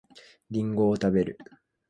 [0.49, 1.37] りんごを食べる